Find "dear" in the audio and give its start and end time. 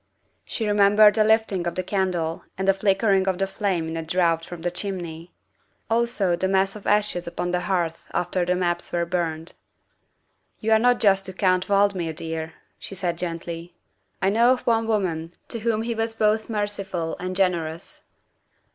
12.15-12.53